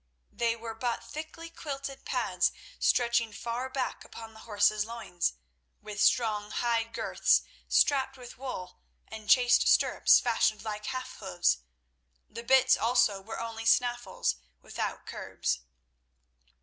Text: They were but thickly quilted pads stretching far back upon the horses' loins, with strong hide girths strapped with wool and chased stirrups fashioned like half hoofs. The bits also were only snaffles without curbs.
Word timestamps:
They 0.31 0.55
were 0.55 0.73
but 0.73 1.03
thickly 1.03 1.51
quilted 1.51 2.05
pads 2.05 2.51
stretching 2.79 3.31
far 3.31 3.69
back 3.69 4.03
upon 4.03 4.33
the 4.33 4.39
horses' 4.39 4.83
loins, 4.83 5.33
with 5.79 6.01
strong 6.01 6.49
hide 6.49 6.91
girths 6.91 7.43
strapped 7.67 8.17
with 8.17 8.35
wool 8.35 8.79
and 9.07 9.29
chased 9.29 9.67
stirrups 9.67 10.19
fashioned 10.19 10.63
like 10.63 10.85
half 10.87 11.17
hoofs. 11.17 11.59
The 12.27 12.41
bits 12.41 12.75
also 12.75 13.21
were 13.21 13.39
only 13.39 13.63
snaffles 13.67 14.37
without 14.59 15.05
curbs. 15.05 15.59